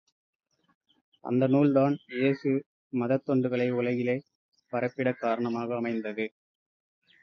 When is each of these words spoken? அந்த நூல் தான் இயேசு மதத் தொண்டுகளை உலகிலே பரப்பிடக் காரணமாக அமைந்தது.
அந்த 1.23 1.47
நூல் 1.47 1.73
தான் 1.73 1.95
இயேசு 2.13 2.51
மதத் 2.93 3.25
தொண்டுகளை 3.29 3.69
உலகிலே 3.71 4.17
பரப்பிடக் 4.73 5.19
காரணமாக 5.19 5.75
அமைந்தது. 5.75 6.25